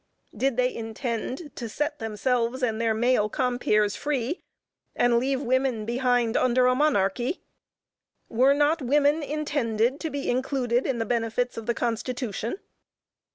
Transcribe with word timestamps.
Did 0.35 0.57
they 0.57 0.73
intend 0.73 1.55
to 1.55 1.69
set 1.69 1.99
themselves 1.99 2.63
and 2.63 2.81
their 2.81 2.95
male 2.95 3.29
compeers 3.29 3.95
free, 3.95 4.41
and 4.95 5.19
leave 5.19 5.41
women 5.43 5.85
behind, 5.85 6.35
under 6.35 6.65
a 6.65 6.73
monarchy? 6.73 7.43
Were 8.27 8.55
not 8.55 8.81
women 8.81 9.21
intended 9.21 9.99
to 9.99 10.09
be 10.09 10.27
included 10.27 10.87
in 10.87 10.97
the 10.97 11.05
benefits 11.05 11.55
of 11.55 11.67
the 11.67 11.75
constitution? 11.75 12.57